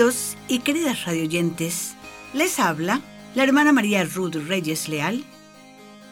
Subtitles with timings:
[0.00, 1.94] Queridos y queridas radioyentes,
[2.32, 3.02] les habla
[3.34, 5.26] la hermana María Ruth Reyes Leal,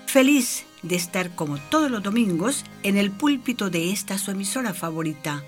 [0.05, 5.43] feliz de estar como todos los domingos en el púlpito de esta su emisora favorita.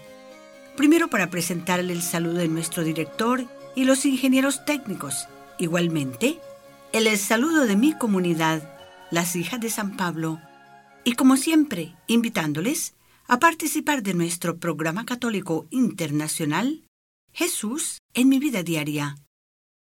[0.74, 3.44] Primero para presentarle el saludo de nuestro director
[3.76, 5.28] y los ingenieros técnicos.
[5.58, 6.40] Igualmente,
[6.94, 8.62] el saludo de mi comunidad,
[9.10, 10.40] las hijas de San Pablo.
[11.04, 12.94] Y como siempre, invitándoles
[13.28, 16.84] a participar de nuestro programa católico internacional
[17.32, 19.16] Jesús en mi vida diaria,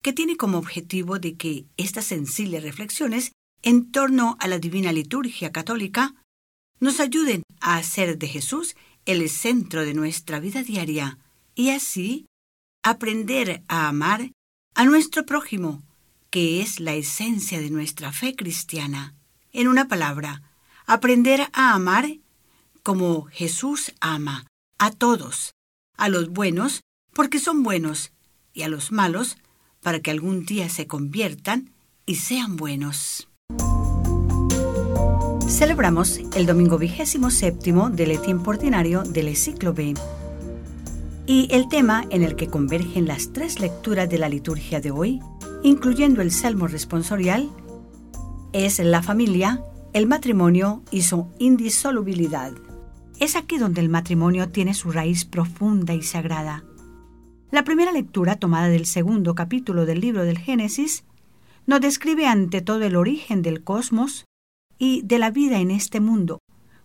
[0.03, 5.53] que tiene como objetivo de que estas sencillas reflexiones en torno a la divina liturgia
[5.53, 6.15] católica
[6.81, 11.19] nos ayuden a hacer de Jesús el centro de nuestra vida diaria
[11.55, 12.27] y así
[12.85, 14.31] aprender a amar
[14.75, 15.83] a nuestro prójimo,
[16.31, 19.15] que es la esencia de nuestra fe cristiana.
[19.53, 20.43] En una palabra,
[20.87, 22.19] aprender a amar
[22.83, 24.47] como Jesús ama
[24.79, 25.53] a todos,
[25.97, 26.81] a los buenos
[27.19, 28.13] porque son buenos,
[28.53, 29.39] y a los malos,
[29.83, 31.73] para que algún día se conviertan
[32.07, 33.29] y sean buenos.
[35.49, 39.95] Celebramos el domingo vigésimo séptimo del tiempo ordinario del ciclo B.
[41.27, 45.21] Y el tema en el que convergen las tres lecturas de la liturgia de hoy,
[45.65, 47.51] incluyendo el Salmo responsorial,
[48.53, 49.61] es la familia,
[49.93, 52.53] el matrimonio y su indisolubilidad.
[53.19, 56.63] Es aquí donde el matrimonio tiene su raíz profunda y sagrada.
[57.51, 61.05] La primera lectura, tomada del segundo capítulo del libro del Génesis,
[61.67, 64.27] nos describe ante todo el origen del cosmos
[64.79, 66.41] y de la vida en este mundo,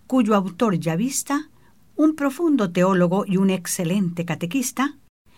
[0.08, 1.50] cuyo autor Yavista,
[1.98, 4.98] un profundo teólogo y un excelente catequista,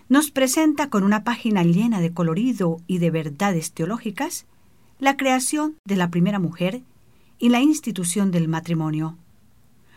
[0.09, 4.45] nos presenta con una página llena de colorido y de verdades teológicas
[4.99, 6.83] la creación de la primera mujer
[7.39, 9.17] y la institución del matrimonio,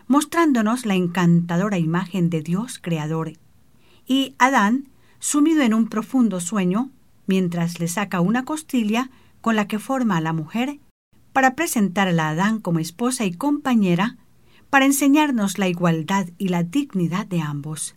[0.06, 3.34] mostrándonos la encantadora imagen de Dios creador,
[4.06, 6.90] y Adán sumido en un profundo sueño,
[7.26, 10.78] mientras le saca una costilla con la que forma a la mujer,
[11.32, 14.16] para presentar a Adán como esposa y compañera,
[14.70, 17.94] para enseñarnos la igualdad y la dignidad de ambos.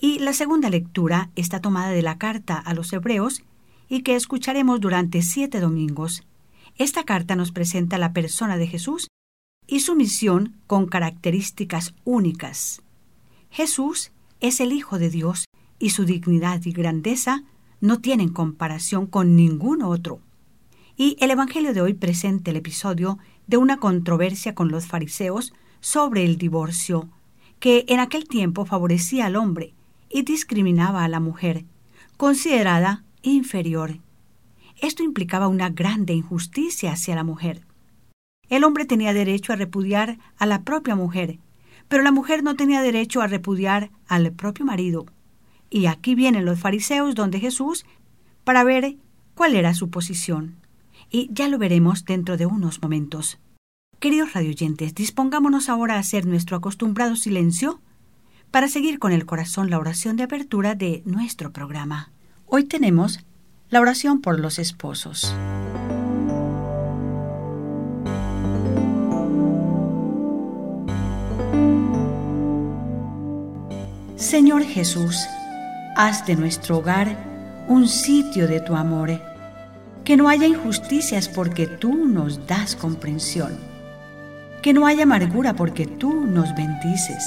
[0.00, 3.42] Y la segunda lectura está tomada de la carta a los hebreos
[3.88, 6.24] y que escucharemos durante siete domingos.
[6.76, 9.08] Esta carta nos presenta la persona de Jesús
[9.66, 12.82] y su misión con características únicas.
[13.50, 15.44] Jesús es el Hijo de Dios
[15.82, 17.42] y su dignidad y grandeza
[17.80, 20.20] no tienen comparación con ningún otro.
[20.96, 26.24] Y el Evangelio de hoy presenta el episodio de una controversia con los fariseos sobre
[26.24, 27.08] el divorcio,
[27.58, 29.74] que en aquel tiempo favorecía al hombre
[30.08, 31.64] y discriminaba a la mujer,
[32.16, 33.98] considerada inferior.
[34.80, 37.66] Esto implicaba una grande injusticia hacia la mujer.
[38.48, 41.40] El hombre tenía derecho a repudiar a la propia mujer,
[41.88, 45.06] pero la mujer no tenía derecho a repudiar al propio marido.
[45.74, 47.86] Y aquí vienen los fariseos donde Jesús
[48.44, 48.96] para ver
[49.34, 50.56] cuál era su posición.
[51.10, 53.38] Y ya lo veremos dentro de unos momentos.
[53.98, 57.80] Queridos radioyentes, dispongámonos ahora a hacer nuestro acostumbrado silencio
[58.50, 62.12] para seguir con el corazón la oración de apertura de nuestro programa.
[62.44, 63.20] Hoy tenemos
[63.70, 65.34] la oración por los esposos.
[74.16, 75.16] Señor Jesús,
[75.94, 77.18] Haz de nuestro hogar
[77.68, 79.10] un sitio de tu amor.
[80.04, 83.58] Que no haya injusticias porque tú nos das comprensión.
[84.62, 87.22] Que no haya amargura porque tú nos bendices.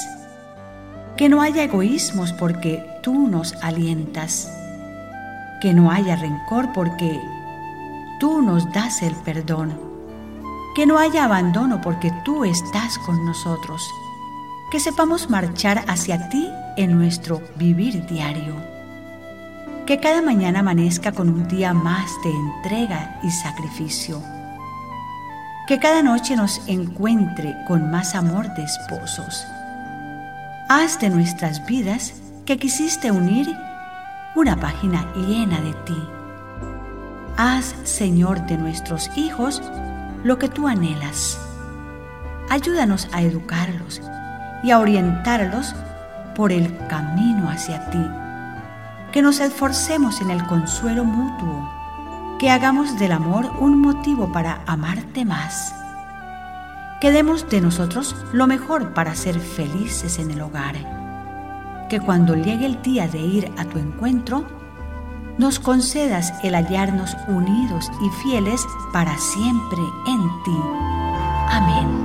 [1.16, 4.50] Que no haya egoísmos porque tú nos alientas.
[5.60, 7.20] Que no haya rencor porque
[8.18, 9.78] tú nos das el perdón.
[10.74, 13.80] Que no haya abandono porque tú estás con nosotros.
[14.70, 18.56] Que sepamos marchar hacia ti en nuestro vivir diario.
[19.86, 24.20] Que cada mañana amanezca con un día más de entrega y sacrificio.
[25.68, 29.46] Que cada noche nos encuentre con más amor de esposos.
[30.68, 32.14] Haz de nuestras vidas
[32.44, 33.48] que quisiste unir
[34.34, 36.08] una página llena de ti.
[37.36, 39.62] Haz, Señor, de nuestros hijos
[40.24, 41.38] lo que tú anhelas.
[42.50, 44.00] Ayúdanos a educarlos
[44.66, 45.76] y a orientarlos
[46.34, 48.04] por el camino hacia ti.
[49.12, 51.70] Que nos esforcemos en el consuelo mutuo,
[52.40, 55.72] que hagamos del amor un motivo para amarte más.
[57.00, 60.74] Que demos de nosotros lo mejor para ser felices en el hogar.
[61.88, 64.44] Que cuando llegue el día de ir a tu encuentro,
[65.38, 70.58] nos concedas el hallarnos unidos y fieles para siempre en ti.
[71.50, 71.95] Amén.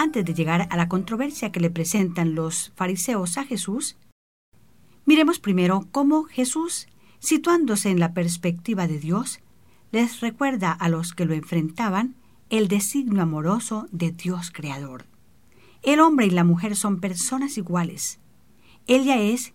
[0.00, 3.98] Antes de llegar a la controversia que le presentan los fariseos a Jesús,
[5.04, 6.88] miremos primero cómo Jesús,
[7.18, 9.40] situándose en la perspectiva de Dios,
[9.92, 12.14] les recuerda a los que lo enfrentaban
[12.48, 15.04] el designio amoroso de Dios Creador.
[15.82, 18.20] El hombre y la mujer son personas iguales.
[18.86, 19.52] Ella es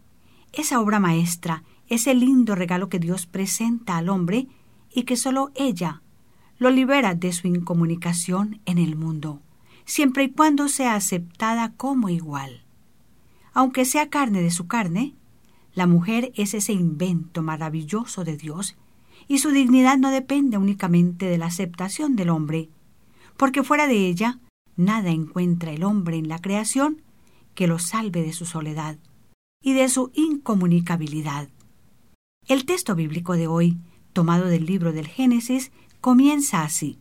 [0.53, 4.47] esa obra maestra, ese lindo regalo que Dios presenta al hombre
[4.93, 6.03] y que solo ella
[6.59, 9.41] lo libera de su incomunicación en el mundo
[9.85, 12.63] siempre y cuando sea aceptada como igual.
[13.53, 15.15] Aunque sea carne de su carne,
[15.73, 18.75] la mujer es ese invento maravilloso de Dios
[19.27, 22.69] y su dignidad no depende únicamente de la aceptación del hombre,
[23.37, 24.39] porque fuera de ella
[24.75, 27.01] nada encuentra el hombre en la creación
[27.53, 28.97] que lo salve de su soledad
[29.61, 31.49] y de su incomunicabilidad.
[32.47, 33.77] El texto bíblico de hoy,
[34.13, 35.71] tomado del libro del Génesis,
[36.01, 36.99] comienza así.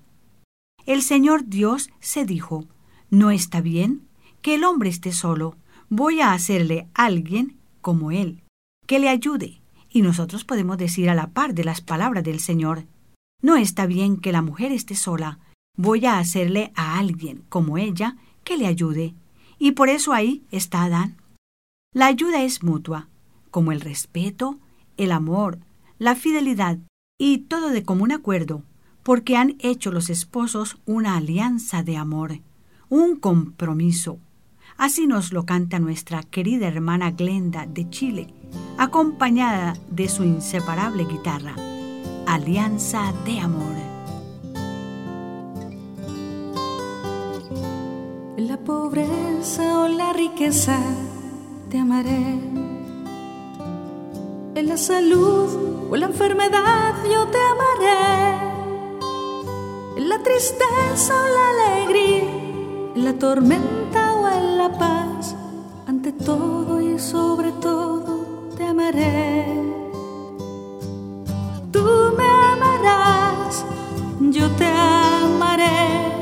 [0.87, 2.67] El Señor Dios se dijo,
[3.15, 4.09] no está bien
[4.43, 5.57] que el hombre esté solo.
[5.89, 8.43] Voy a hacerle alguien como él,
[8.87, 9.61] que le ayude.
[9.89, 12.87] Y nosotros podemos decir a la par de las palabras del Señor,
[13.41, 15.39] no está bien que la mujer esté sola.
[15.77, 19.15] Voy a hacerle a alguien como ella que le ayude.
[19.59, 21.17] Y por eso ahí está Adán.
[21.93, 23.09] La ayuda es mutua,
[23.53, 24.59] como el respeto,
[24.97, 25.61] el amor,
[25.99, 26.79] la fidelidad
[27.17, 28.65] y todo de común acuerdo,
[29.05, 32.41] porque han hecho los esposos una alianza de amor
[32.95, 34.21] un compromiso.
[34.77, 38.33] Así nos lo canta nuestra querida hermana Glenda de Chile,
[38.79, 41.57] acompañada de su inseparable guitarra,
[42.27, 43.75] Alianza de Amor.
[48.37, 50.79] La pobreza o la riqueza
[51.71, 52.39] te amaré.
[54.55, 58.39] En la salud o la enfermedad yo te amaré.
[59.97, 62.44] En la tristeza o la alegría
[62.95, 65.35] en la tormenta o en la paz,
[65.87, 69.47] ante todo y sobre todo te amaré.
[71.73, 73.65] Tú me amarás,
[74.21, 76.13] yo te amaré,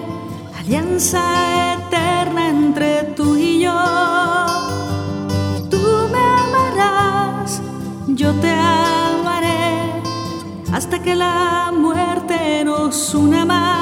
[0.58, 3.78] alianza eterna entre tú y yo.
[5.70, 7.60] Tú me amarás,
[8.08, 9.92] yo te amaré,
[10.72, 13.81] hasta que la muerte nos una más.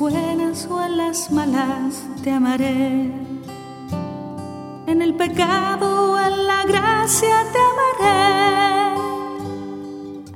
[0.00, 3.12] Buenas o en las malas te amaré.
[4.86, 8.94] En el pecado o en la gracia te amaré.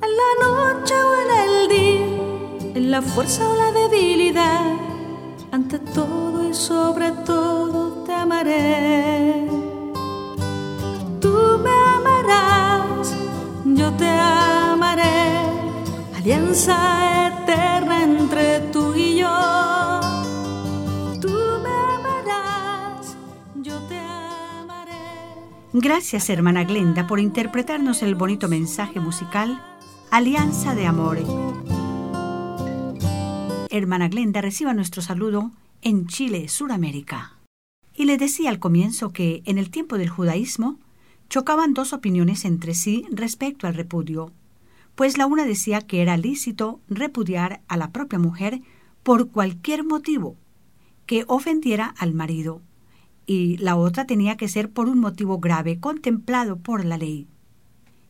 [0.05, 4.77] En la noche o en el día, en la fuerza o la debilidad,
[5.51, 9.49] ante todo y sobre todo te amaré.
[11.23, 11.35] Tú
[11.65, 13.15] me amarás,
[13.65, 15.49] yo te amaré.
[16.19, 16.77] Alianza
[17.29, 17.34] eterna
[25.77, 29.61] Gracias, hermana Glenda, por interpretarnos el bonito mensaje musical
[30.13, 31.19] Alianza de Amor.
[33.71, 35.51] Hermana Glenda, reciba nuestro saludo
[35.83, 37.41] en Chile, Suramérica.
[37.93, 40.79] Y le decía al comienzo que en el tiempo del judaísmo
[41.29, 44.31] chocaban dos opiniones entre sí respecto al repudio,
[44.95, 48.61] pues la una decía que era lícito repudiar a la propia mujer
[49.03, 50.37] por cualquier motivo
[51.07, 52.63] que ofendiera al marido
[53.27, 57.27] y la otra tenía que ser por un motivo grave contemplado por la ley.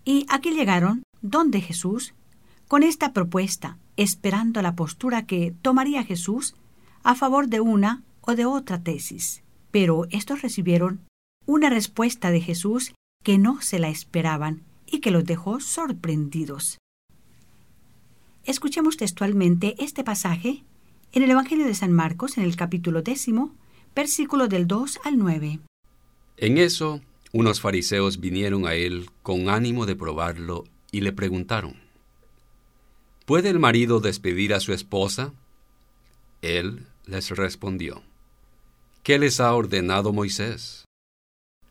[0.04, 2.14] Y aquí llegaron donde Jesús
[2.68, 6.54] con esta propuesta, esperando la postura que tomaría Jesús
[7.02, 9.42] a favor de una o de otra tesis.
[9.70, 11.00] Pero estos recibieron
[11.46, 16.78] una respuesta de Jesús que no se la esperaban y que los dejó sorprendidos.
[18.44, 20.64] Escuchemos textualmente este pasaje
[21.12, 23.54] en el Evangelio de San Marcos, en el capítulo décimo,
[23.94, 25.60] versículo del 2 al 9.
[26.36, 27.00] En eso,
[27.32, 31.76] unos fariseos vinieron a él con ánimo de probarlo y le preguntaron,
[33.26, 35.32] ¿Puede el marido despedir a su esposa?
[36.42, 38.02] Él les respondió,
[39.02, 40.84] ¿qué les ha ordenado Moisés?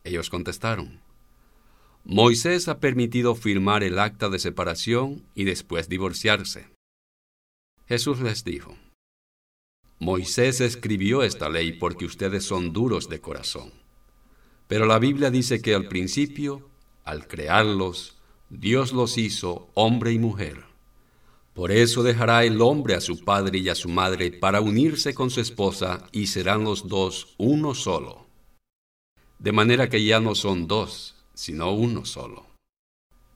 [0.02, 1.00] Ellos contestaron,
[2.04, 6.68] Moisés ha permitido firmar el acta de separación y después divorciarse.
[7.86, 8.76] Jesús les dijo,
[10.04, 13.72] Moisés escribió esta ley porque ustedes son duros de corazón.
[14.68, 16.68] Pero la Biblia dice que al principio,
[17.04, 18.18] al crearlos,
[18.50, 20.62] Dios los hizo hombre y mujer.
[21.54, 25.30] Por eso dejará el hombre a su padre y a su madre para unirse con
[25.30, 28.26] su esposa y serán los dos uno solo.
[29.38, 32.46] de manera que ya no son dos, sino uno solo.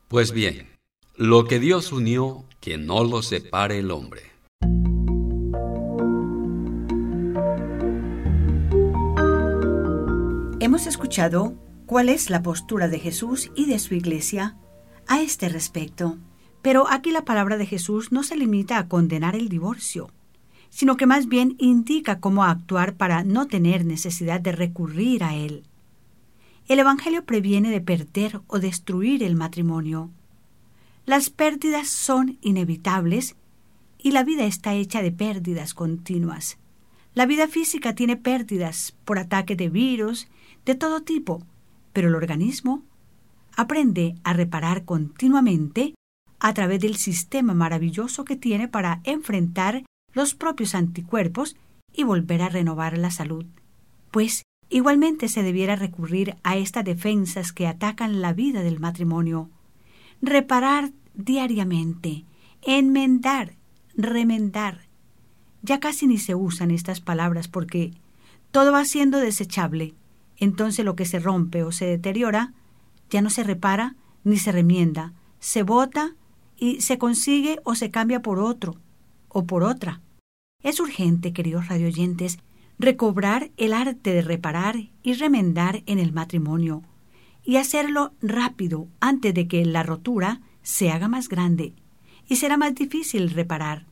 [0.08, 0.68] Pues bien,
[1.16, 4.37] lo que Dios unió, que no lo separe el hombre.
[10.68, 11.54] Hemos escuchado
[11.86, 14.58] cuál es la postura de Jesús y de su iglesia
[15.06, 16.18] a este respecto.
[16.60, 20.10] Pero aquí la palabra de Jesús no se limita a condenar el divorcio,
[20.68, 25.62] sino que más bien indica cómo actuar para no tener necesidad de recurrir a él.
[26.66, 30.10] El Evangelio previene de perder o destruir el matrimonio.
[31.06, 33.36] Las pérdidas son inevitables
[33.96, 36.58] y la vida está hecha de pérdidas continuas.
[37.14, 40.28] La vida física tiene pérdidas por ataque de virus
[40.68, 41.42] de todo tipo,
[41.94, 42.82] pero el organismo
[43.56, 45.94] aprende a reparar continuamente
[46.38, 51.56] a través del sistema maravilloso que tiene para enfrentar los propios anticuerpos
[51.90, 53.46] y volver a renovar la salud.
[54.10, 59.48] Pues Igualmente se debiera recurrir a estas defensas que atacan la vida del matrimonio.
[60.20, 62.26] Reparar diariamente,
[62.60, 63.54] enmendar,
[63.96, 64.82] remendar.
[65.62, 67.94] Ya casi ni se usan estas palabras porque
[68.50, 69.94] todo va siendo desechable.
[70.38, 72.54] Entonces lo que se rompe o se deteriora
[73.10, 76.14] ya no se repara ni se remienda, se bota
[76.56, 78.76] y se consigue o se cambia por otro
[79.28, 80.00] o por otra.
[80.62, 82.38] Es urgente, queridos radioyentes,
[82.78, 86.82] recobrar el arte de reparar y remendar en el matrimonio,
[87.44, 91.74] y hacerlo rápido antes de que la rotura se haga más grande,
[92.28, 93.86] y será más difícil reparar.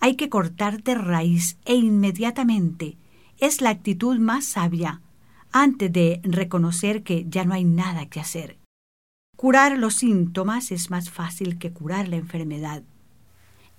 [0.00, 2.96] Hay que cortar de raíz e inmediatamente.
[3.38, 5.00] Es la actitud más sabia,
[5.52, 8.58] antes de reconocer que ya no hay nada que hacer.
[9.36, 12.82] Curar los síntomas es más fácil que curar la enfermedad.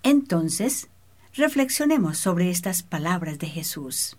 [0.04, 0.90] Entonces,
[1.34, 4.18] reflexionemos sobre estas palabras de Jesús.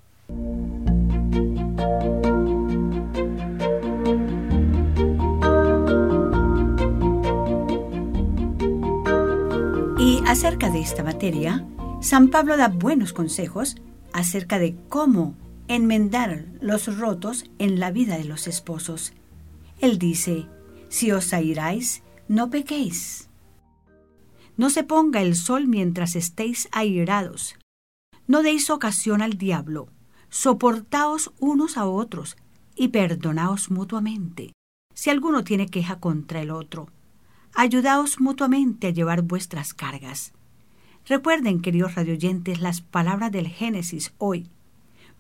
[9.99, 11.67] Y acerca de esta materia,
[12.01, 13.77] San Pablo da buenos consejos
[14.13, 15.35] acerca de cómo
[15.69, 19.13] enmendar los rotos en la vida de los esposos.
[19.81, 20.47] Él dice,
[20.89, 23.29] si os airáis, no pequéis.
[24.57, 27.57] No se ponga el sol mientras estéis airados.
[28.27, 29.89] No deis ocasión al diablo
[30.35, 32.37] soportaos unos a otros
[32.75, 34.53] y perdonaos mutuamente.
[34.93, 36.89] Si alguno tiene queja contra el otro,
[37.55, 40.33] ayudaos mutuamente a llevar vuestras cargas.
[41.07, 44.51] Recuerden, queridos radioyentes, las palabras del Génesis hoy.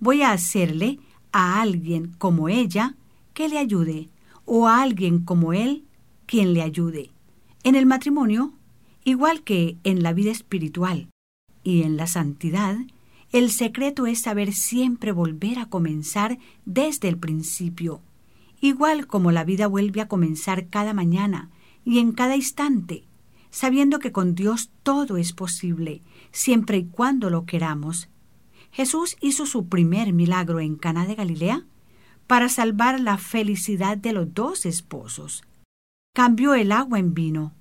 [0.04, 0.99] Voy a hacerle
[1.32, 2.94] a alguien como ella
[3.32, 4.11] que le ayude,
[4.44, 5.87] o a alguien como él
[6.26, 7.11] quien le ayude.
[7.62, 8.52] En el matrimonio,
[9.04, 11.08] igual que en la vida espiritual
[11.62, 12.76] y en la santidad,
[13.32, 18.02] el secreto es saber siempre volver a comenzar desde el principio,
[18.61, 21.49] igual como la vida vuelve a comenzar cada mañana
[21.82, 23.04] y en cada instante,
[23.49, 28.11] sabiendo que con Dios todo es posible, siempre y cuando lo queramos.
[28.75, 31.64] Jesús hizo su primer milagro en Cana de Galilea
[32.26, 35.45] para salvar la felicidad de los dos esposos.
[36.12, 37.52] Cambió el agua en vino.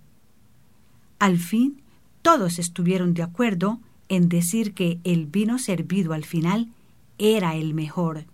[1.20, 1.84] Al fin,
[2.24, 3.80] todos estuvieron de acuerdo
[4.10, 6.74] en decir que el vino servido al final
[7.20, 8.26] era el mejor.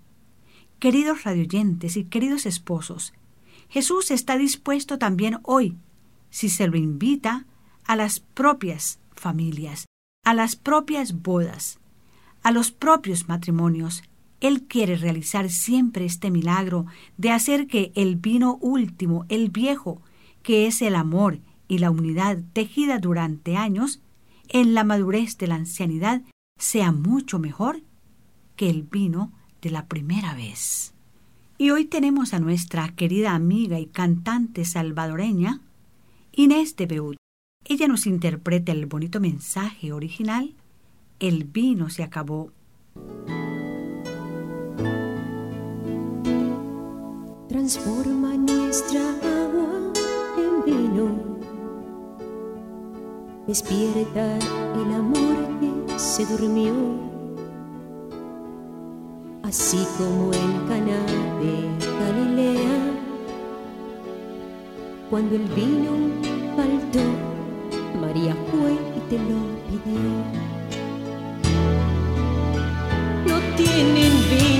[0.79, 3.12] Queridos radioyentes y queridos esposos,
[3.67, 5.75] Jesús está dispuesto también hoy,
[6.29, 7.45] si se lo invita,
[7.83, 9.86] a las propias familias,
[10.24, 11.79] a las propias bodas,
[12.50, 14.01] a los propios matrimonios.
[14.39, 20.01] Él quiere realizar siempre este milagro de hacer que el vino último, el viejo,
[20.41, 24.01] que es el amor y la unidad tejida durante años,
[24.48, 26.24] en la madurez de la ancianidad
[26.58, 27.84] sea mucho mejor
[28.56, 30.96] que el vino de la primera vez.
[31.60, 35.62] Y hoy tenemos a nuestra querida amiga y cantante salvadoreña,
[36.32, 37.18] Inés de Beut.
[37.63, 40.56] Ella nos interpreta el bonito mensaje original,
[41.19, 42.51] El vino se acabó.
[47.49, 49.91] Transforma nuestra agua
[50.38, 51.39] en vino
[53.49, 56.73] despierta el amor que se durmió,
[59.41, 61.03] así como en Cana
[61.41, 61.53] de
[61.99, 62.79] Galilea,
[65.09, 65.91] cuando el vino
[66.55, 67.03] faltó,
[67.99, 70.49] María fue y te lo pidió.
[73.25, 74.58] No tienen vino,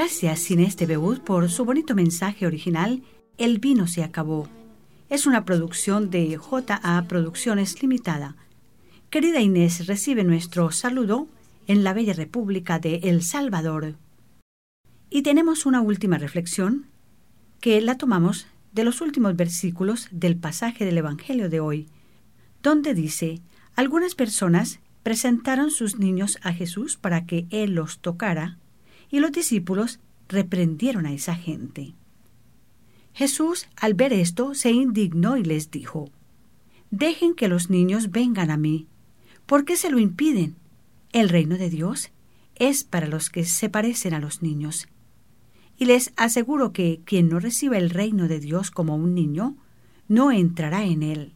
[0.00, 3.02] Gracias Inés de Beut por su bonito mensaje original
[3.36, 4.48] El vino se acabó.
[5.10, 8.34] Es una producción de JA Producciones Limitada.
[9.10, 11.28] Querida Inés, recibe nuestro saludo
[11.66, 13.96] en la bella República de El Salvador.
[15.10, 16.86] Y tenemos una última reflexión
[17.60, 21.88] que la tomamos de los últimos versículos del pasaje del Evangelio de hoy,
[22.62, 23.42] donde dice,
[23.76, 28.56] algunas personas presentaron sus niños a Jesús para que Él los tocara,
[29.10, 31.94] y los discípulos reprendieron a esa gente.
[33.12, 36.10] Jesús, al ver esto, se indignó y les dijo,
[36.90, 38.86] Dejen que los niños vengan a mí.
[39.46, 40.56] ¿Por qué se lo impiden?
[41.12, 42.10] El reino de Dios
[42.56, 44.88] es para los que se parecen a los niños.
[45.76, 49.56] Y les aseguro que quien no reciba el reino de Dios como un niño,
[50.08, 51.34] no entrará en él.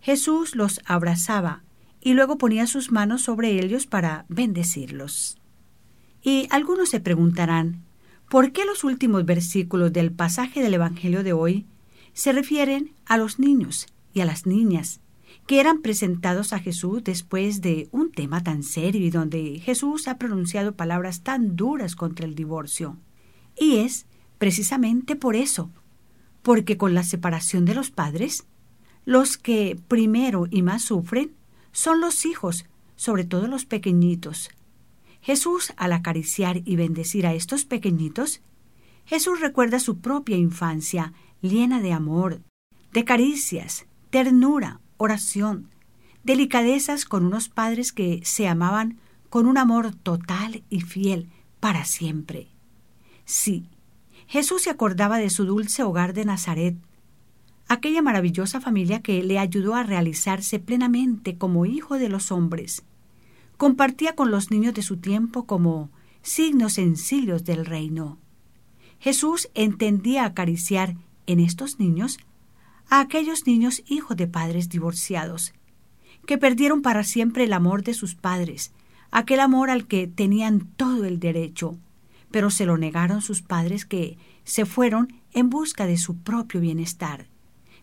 [0.00, 1.62] Jesús los abrazaba
[2.00, 5.38] y luego ponía sus manos sobre ellos para bendecirlos.
[6.26, 7.84] Y algunos se preguntarán,
[8.28, 11.66] ¿por qué los últimos versículos del pasaje del Evangelio de hoy
[12.14, 14.98] se refieren a los niños y a las niñas
[15.46, 20.18] que eran presentados a Jesús después de un tema tan serio y donde Jesús ha
[20.18, 22.96] pronunciado palabras tan duras contra el divorcio?
[23.56, 24.06] Y es
[24.38, 25.70] precisamente por eso,
[26.42, 28.48] porque con la separación de los padres,
[29.04, 31.30] los que primero y más sufren
[31.70, 32.64] son los hijos,
[32.96, 34.50] sobre todo los pequeñitos,
[35.20, 38.42] Jesús, al acariciar y bendecir a estos pequeñitos,
[39.04, 42.42] Jesús recuerda su propia infancia llena de amor,
[42.92, 45.70] de caricias, ternura, oración,
[46.24, 48.98] delicadezas con unos padres que se amaban
[49.28, 51.28] con un amor total y fiel
[51.60, 52.48] para siempre.
[53.24, 53.68] Sí,
[54.26, 56.76] Jesús se acordaba de su dulce hogar de Nazaret,
[57.68, 62.84] aquella maravillosa familia que le ayudó a realizarse plenamente como hijo de los hombres
[63.56, 65.90] compartía con los niños de su tiempo como
[66.22, 68.18] signos sencillos del reino.
[68.98, 72.18] Jesús entendía acariciar en estos niños
[72.88, 75.52] a aquellos niños hijos de padres divorciados,
[76.26, 78.72] que perdieron para siempre el amor de sus padres,
[79.10, 81.78] aquel amor al que tenían todo el derecho,
[82.30, 87.28] pero se lo negaron sus padres que se fueron en busca de su propio bienestar,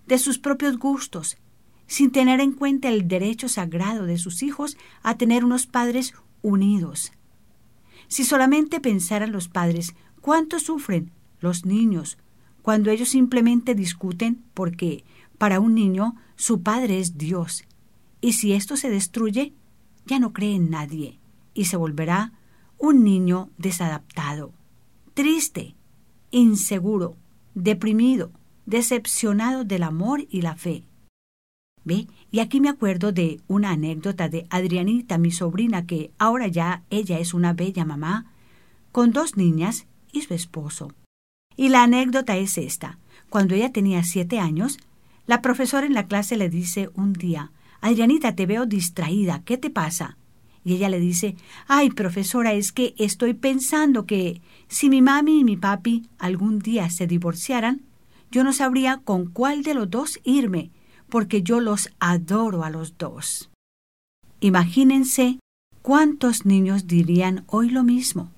[0.07, 1.37] de sus propios gustos,
[1.87, 7.11] sin tener en cuenta el derecho sagrado de sus hijos a tener unos padres unidos.
[8.07, 12.17] Si solamente pensaran los padres cuánto sufren los niños
[12.61, 15.03] cuando ellos simplemente discuten porque
[15.37, 17.65] para un niño su padre es Dios,
[18.21, 19.53] y si esto se destruye,
[20.05, 21.19] ya no cree en nadie
[21.53, 22.31] y se volverá
[22.77, 24.53] un niño desadaptado,
[25.13, 25.75] triste,
[26.31, 27.17] inseguro,
[27.53, 28.31] deprimido,
[28.65, 30.85] decepcionado del amor y la fe.
[31.85, 32.07] ¿Ve?
[32.31, 37.19] Y aquí me acuerdo de una anécdota de Adrianita, mi sobrina, que ahora ya ella
[37.19, 38.31] es una bella mamá,
[38.91, 40.93] con dos niñas y su esposo.
[41.55, 42.99] Y la anécdota es esta.
[43.29, 44.77] Cuando ella tenía siete años,
[45.25, 49.69] la profesora en la clase le dice un día, Adrianita, te veo distraída, ¿qué te
[49.69, 50.17] pasa?
[50.63, 51.35] Y ella le dice,
[51.67, 56.89] ay, profesora, es que estoy pensando que si mi mami y mi papi algún día
[56.89, 57.81] se divorciaran,
[58.31, 60.71] yo no sabría con cuál de los dos irme,
[61.13, 63.51] porque yo los adoro a los dos.
[64.39, 65.37] Imagínense
[65.83, 68.31] cuántos niños dirían hoy lo mismo.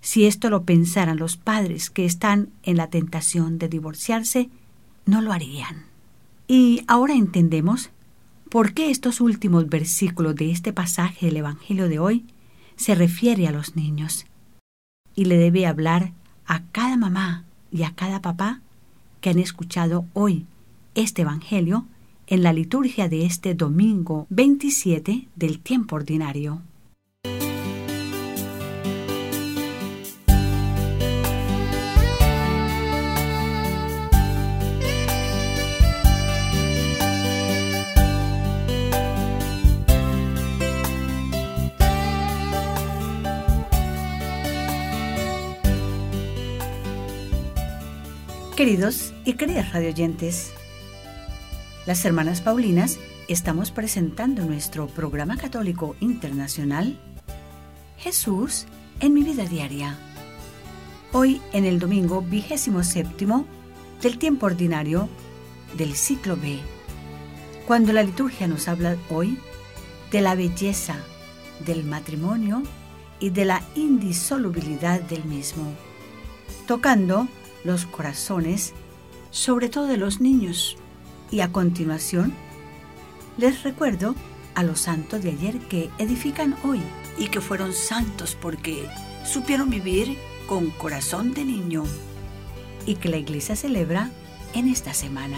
[0.00, 4.50] Si esto lo pensaran los padres que están en la tentación de divorciarse,
[5.06, 5.84] no lo harían.
[6.48, 7.90] Y ahora entendemos
[8.50, 12.24] por qué estos últimos versículos de este pasaje del Evangelio de hoy
[12.74, 14.26] se refiere a los niños
[15.14, 16.10] y le debe hablar
[16.44, 18.62] a cada mamá y a cada papá
[19.20, 20.44] que han escuchado hoy
[20.94, 21.86] este Evangelio
[22.26, 26.62] en la liturgia de este domingo 27 del tiempo ordinario.
[48.56, 50.54] Queridos y queridas radioyentes,
[51.86, 56.98] las hermanas Paulinas estamos presentando nuestro programa católico internacional
[57.98, 58.66] Jesús
[59.00, 59.98] en mi vida diaria.
[61.12, 63.46] Hoy en el domingo vigésimo séptimo
[64.00, 65.08] del tiempo ordinario
[65.76, 66.58] del ciclo B,
[67.66, 69.38] cuando la liturgia nos habla hoy
[70.10, 70.96] de la belleza
[71.66, 72.62] del matrimonio
[73.20, 75.72] y de la indisolubilidad del mismo,
[76.66, 77.28] tocando
[77.62, 78.72] los corazones,
[79.30, 80.78] sobre todo de los niños.
[81.34, 82.32] Y a continuación,
[83.38, 84.14] les recuerdo
[84.54, 86.80] a los santos de ayer que edifican hoy
[87.18, 88.88] y que fueron santos porque
[89.26, 90.16] supieron vivir
[90.46, 91.82] con corazón de niño
[92.86, 94.10] y que la iglesia celebra
[94.54, 95.36] en esta semana.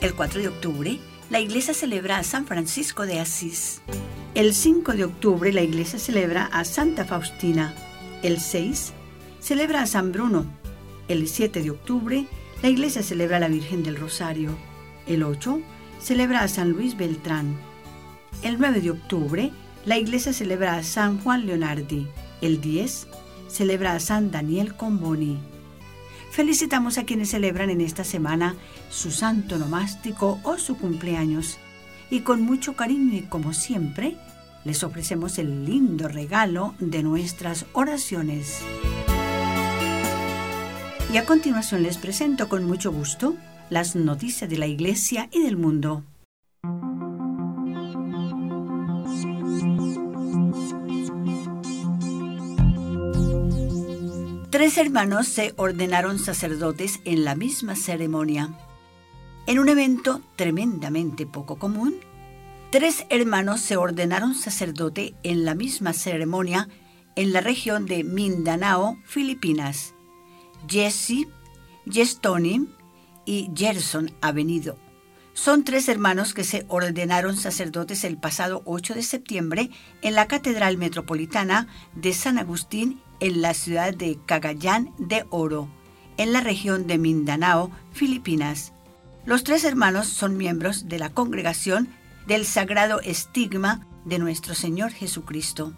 [0.00, 0.98] El 4 de octubre,
[1.28, 3.82] la iglesia celebra a San Francisco de Asís.
[4.34, 7.74] El 5 de octubre la iglesia celebra a Santa Faustina.
[8.22, 8.94] El 6
[9.46, 10.44] celebra a San Bruno.
[11.06, 12.26] El 7 de octubre
[12.64, 14.50] la iglesia celebra a la Virgen del Rosario.
[15.06, 15.60] El 8
[16.00, 17.56] celebra a San Luis Beltrán.
[18.42, 19.52] El 9 de octubre
[19.84, 22.08] la iglesia celebra a San Juan Leonardi.
[22.40, 23.06] El 10
[23.46, 25.38] celebra a San Daniel Comboni.
[26.32, 28.56] Felicitamos a quienes celebran en esta semana
[28.90, 31.58] su santo nomástico o su cumpleaños
[32.10, 34.16] y con mucho cariño y como siempre,
[34.64, 38.64] les ofrecemos el lindo regalo de nuestras oraciones.
[41.12, 43.36] Y a continuación les presento con mucho gusto
[43.70, 46.04] las noticias de la Iglesia y del mundo.
[54.50, 58.54] Tres hermanos se ordenaron sacerdotes en la misma ceremonia.
[59.46, 61.94] En un evento tremendamente poco común,
[62.72, 66.68] tres hermanos se ordenaron sacerdote en la misma ceremonia
[67.16, 69.95] en la región de Mindanao, Filipinas.
[70.68, 71.28] Jesse,
[71.90, 72.68] Jestoni
[73.24, 74.76] y Gerson Avenido.
[75.34, 80.78] Son tres hermanos que se ordenaron sacerdotes el pasado 8 de septiembre en la Catedral
[80.78, 85.68] Metropolitana de San Agustín en la ciudad de Cagayán de Oro,
[86.16, 88.72] en la región de Mindanao, Filipinas.
[89.26, 91.88] Los tres hermanos son miembros de la congregación
[92.26, 95.74] del Sagrado Estigma de nuestro Señor Jesucristo.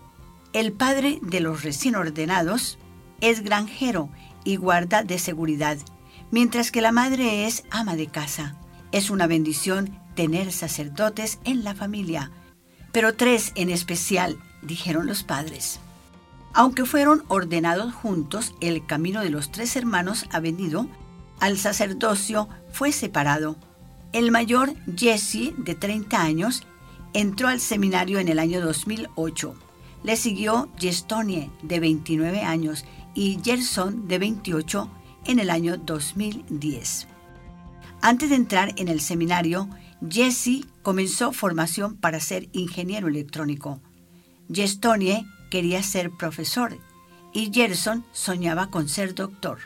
[0.53, 2.79] El padre de los recién ordenados
[3.21, 4.09] es granjero
[4.45, 5.79] y guarda de seguridad,
[6.31, 8.57] mientras que la madre es ama de casa.
[8.93, 12.31] Es una bendición tener sacerdotes en la familia,
[12.93, 15.81] pero tres en especial, dijeron los padres.
[16.55, 20.89] Aunque fueron ordenados juntos, el camino de los tres hermanos ha venido
[21.41, 23.57] al sacerdocio fue separado.
[24.13, 26.67] El mayor Jesse, de 30 años,
[27.13, 29.55] entró al seminario en el año 2008.
[30.03, 32.85] Le siguió Gestonie, de 29 años,
[33.19, 34.89] y Gerson, de 28,
[35.25, 37.09] en el año 2010.
[38.01, 39.69] Antes de entrar en el seminario,
[40.09, 43.81] Jesse comenzó formación para ser ingeniero electrónico.
[44.53, 46.79] Gestonie quería ser profesor
[47.33, 49.59] y Gerson soñaba con ser doctor.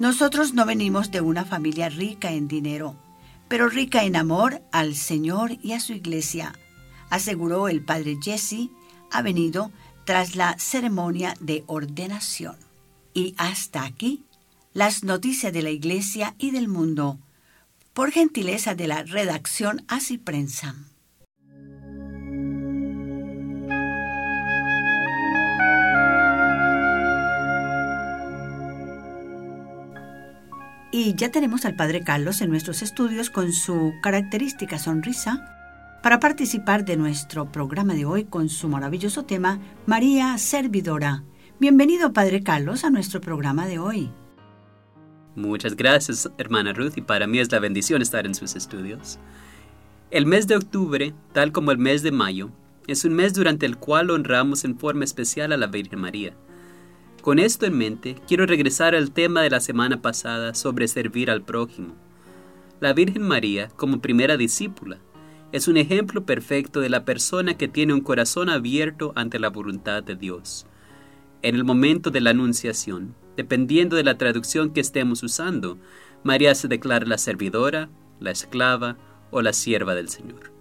[0.00, 2.96] Nosotros no venimos de una familia rica en dinero,
[3.46, 6.58] pero rica en amor al Señor y a su iglesia,
[7.08, 8.68] aseguró el padre Jesse,
[9.12, 9.70] ha venido
[10.08, 12.56] tras la ceremonia de ordenación.
[13.12, 14.22] Y hasta aquí
[14.72, 17.18] las noticias de la iglesia y del mundo,
[17.92, 20.76] por gentileza de la redacción Así Prensa.
[30.90, 35.57] Y ya tenemos al Padre Carlos en nuestros estudios con su característica sonrisa
[36.02, 41.24] para participar de nuestro programa de hoy con su maravilloso tema María Servidora.
[41.58, 44.10] Bienvenido, Padre Carlos, a nuestro programa de hoy.
[45.34, 49.18] Muchas gracias, hermana Ruth, y para mí es la bendición estar en sus estudios.
[50.10, 52.50] El mes de octubre, tal como el mes de mayo,
[52.86, 56.32] es un mes durante el cual honramos en forma especial a la Virgen María.
[57.22, 61.42] Con esto en mente, quiero regresar al tema de la semana pasada sobre servir al
[61.42, 61.94] prójimo.
[62.80, 64.98] La Virgen María, como primera discípula,
[65.52, 70.02] es un ejemplo perfecto de la persona que tiene un corazón abierto ante la voluntad
[70.02, 70.66] de Dios.
[71.42, 75.78] En el momento de la anunciación, dependiendo de la traducción que estemos usando,
[76.22, 77.88] María se declara la servidora,
[78.20, 78.98] la esclava
[79.30, 80.52] o la sierva del Señor.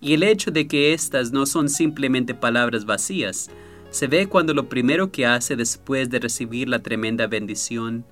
[0.00, 3.50] Y el hecho de que estas no son simplemente palabras vacías,
[3.90, 8.04] se ve cuando lo primero que hace después de recibir la tremenda bendición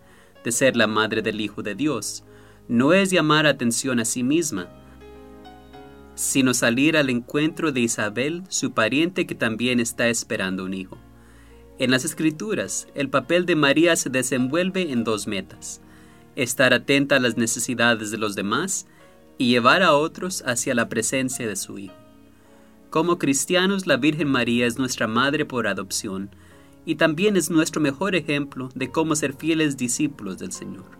[0.44, 2.24] de ser la madre del Hijo de Dios
[2.68, 4.68] no es llamar atención a sí misma,
[6.18, 10.98] sino salir al encuentro de Isabel, su pariente que también está esperando un hijo.
[11.78, 15.80] En las escrituras, el papel de María se desenvuelve en dos metas.
[16.34, 18.88] Estar atenta a las necesidades de los demás
[19.38, 21.94] y llevar a otros hacia la presencia de su Hijo.
[22.90, 26.30] Como cristianos, la Virgen María es nuestra madre por adopción
[26.84, 30.97] y también es nuestro mejor ejemplo de cómo ser fieles discípulos del Señor.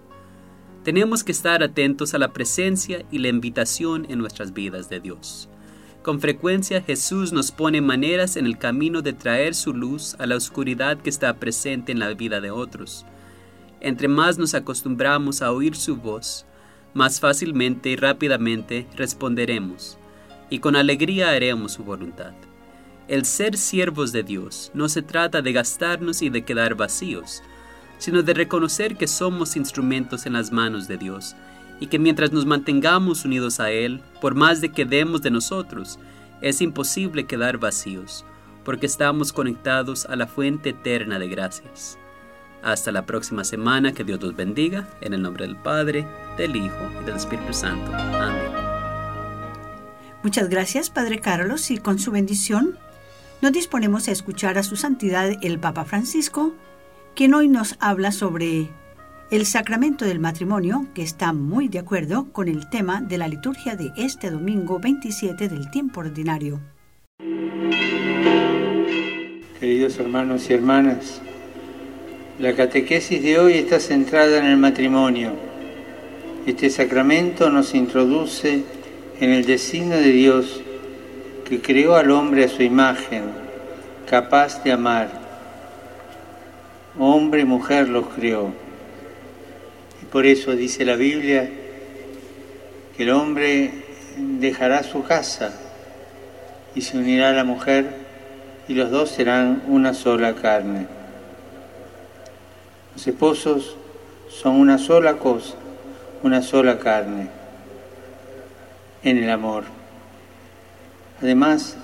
[0.84, 5.48] Tenemos que estar atentos a la presencia y la invitación en nuestras vidas de Dios.
[6.02, 10.36] Con frecuencia Jesús nos pone maneras en el camino de traer su luz a la
[10.36, 13.04] oscuridad que está presente en la vida de otros.
[13.80, 16.46] Entre más nos acostumbramos a oír su voz,
[16.94, 19.98] más fácilmente y rápidamente responderemos
[20.50, 22.32] y con alegría haremos su voluntad.
[23.06, 27.42] El ser siervos de Dios no se trata de gastarnos y de quedar vacíos,
[27.98, 31.36] sino de reconocer que somos instrumentos en las manos de Dios
[31.80, 35.98] y que mientras nos mantengamos unidos a Él, por más de que demos de nosotros,
[36.40, 38.24] es imposible quedar vacíos,
[38.64, 41.98] porque estamos conectados a la fuente eterna de gracias.
[42.62, 46.06] Hasta la próxima semana, que Dios los bendiga, en el nombre del Padre,
[46.36, 47.92] del Hijo y del Espíritu Santo.
[47.94, 48.68] Amén.
[50.22, 52.76] Muchas gracias, Padre Carlos, y con su bendición
[53.40, 56.52] nos disponemos a escuchar a su santidad el Papa Francisco,
[57.18, 58.68] quien hoy nos habla sobre
[59.32, 63.74] el sacramento del matrimonio, que está muy de acuerdo con el tema de la liturgia
[63.74, 66.60] de este domingo 27 del tiempo ordinario.
[69.58, 71.20] Queridos hermanos y hermanas,
[72.38, 75.32] la catequesis de hoy está centrada en el matrimonio.
[76.46, 78.62] Este sacramento nos introduce
[79.18, 80.60] en el designio de Dios
[81.48, 83.24] que creó al hombre a su imagen,
[84.08, 85.27] capaz de amar.
[86.98, 88.52] Hombre y mujer los creó.
[90.02, 91.48] Y por eso dice la Biblia
[92.96, 93.84] que el hombre
[94.16, 95.54] dejará su casa
[96.74, 98.08] y se unirá a la mujer
[98.68, 100.86] y los dos serán una sola carne.
[102.94, 103.76] Los esposos
[104.28, 105.54] son una sola cosa,
[106.22, 107.28] una sola carne
[109.02, 109.64] en el amor.
[111.22, 111.76] Además,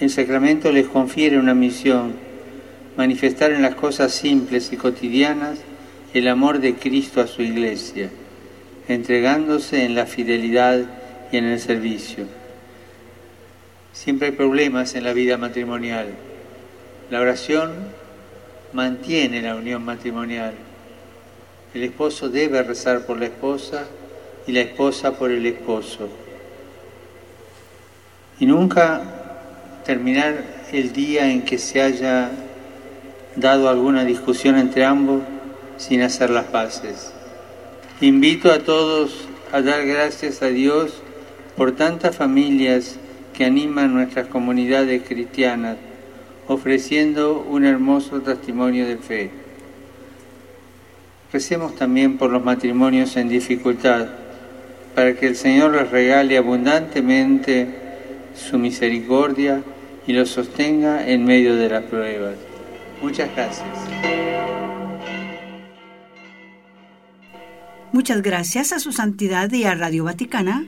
[0.00, 2.14] el sacramento les confiere una misión,
[2.96, 5.58] manifestar en las cosas simples y cotidianas
[6.12, 8.08] el amor de Cristo a su iglesia,
[8.88, 10.84] entregándose en la fidelidad
[11.32, 12.26] y en el servicio.
[13.92, 16.08] Siempre hay problemas en la vida matrimonial.
[17.10, 17.72] La oración
[18.72, 20.54] mantiene la unión matrimonial.
[21.74, 23.86] El esposo debe rezar por la esposa
[24.46, 26.08] y la esposa por el esposo.
[28.38, 29.02] Y nunca
[29.84, 32.30] terminar el día en que se haya
[33.36, 35.22] dado alguna discusión entre ambos
[35.76, 37.12] sin hacer las paces.
[38.00, 41.02] Invito a todos a dar gracias a Dios
[41.56, 42.96] por tantas familias
[43.32, 45.76] que animan nuestras comunidades cristianas,
[46.46, 49.30] ofreciendo un hermoso testimonio de fe.
[51.32, 54.06] Recemos también por los matrimonios en dificultad
[54.94, 57.66] para que el Señor les regale abundantemente
[58.36, 59.62] su misericordia
[60.06, 62.53] y los sostenga en medio de las pruebas.
[63.02, 63.68] Muchas gracias.
[67.92, 70.66] Muchas gracias a su santidad y a Radio Vaticana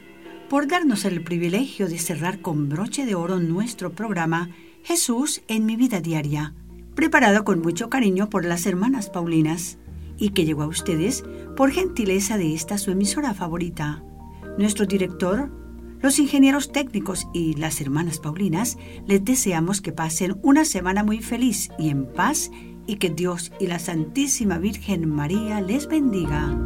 [0.49, 4.51] por darnos el privilegio de cerrar con broche de oro nuestro programa
[4.85, 6.55] Jesús en mi vida diaria,
[6.95, 9.79] preparado con mucho cariño por las hermanas Paulinas
[10.19, 11.25] y que llegó a ustedes
[11.57, 14.03] por gentileza de esta su emisora favorita
[14.57, 15.51] nuestro director,
[16.07, 21.69] los ingenieros técnicos y las hermanas Paulinas les deseamos que pasen una semana muy feliz
[21.81, 22.53] y en paz
[22.87, 26.57] y que Dios y la Santísima Virgen María les bendiga.